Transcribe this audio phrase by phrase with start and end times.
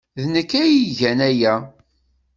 [0.21, 1.53] D nekk ay igan aya.